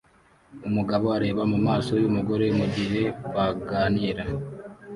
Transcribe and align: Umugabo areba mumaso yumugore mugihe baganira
Umugabo 0.67 1.05
areba 1.17 1.41
mumaso 1.51 1.93
yumugore 2.03 2.45
mugihe 2.59 3.01
baganira 3.33 4.23